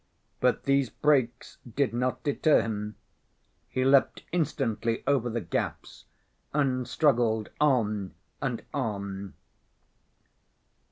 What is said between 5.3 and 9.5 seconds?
gaps, and struggled on and on.